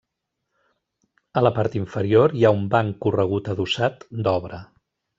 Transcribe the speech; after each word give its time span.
A 1.41 1.43
la 1.43 1.51
part 1.59 1.77
inferior 1.81 2.35
hi 2.39 2.49
ha 2.49 2.53
un 2.59 2.67
banc 2.75 3.01
corregut 3.07 3.55
adossat, 3.57 4.11
d'obra. 4.29 4.65